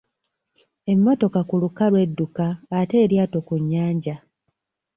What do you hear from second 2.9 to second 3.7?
eryato ku